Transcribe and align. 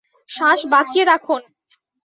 শ্বাস 0.29 0.59
বাঁচিয়ে 0.71 1.05
রাখুন। 1.05 1.41